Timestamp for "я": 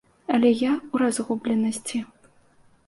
0.53-0.71